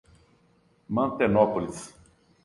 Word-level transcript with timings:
Mantenópolis 0.89 1.93